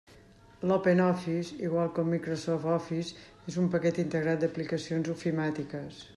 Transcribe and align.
L'OpenOffice, 0.69 1.57
igual 1.67 1.91
que 1.97 2.03
el 2.05 2.09
Microsoft 2.15 2.67
Office, 2.77 3.15
és 3.53 3.61
un 3.65 3.71
paquet 3.77 4.05
integrat 4.07 4.43
d'aplicacions 4.47 5.15
ofimàtiques. 5.19 6.05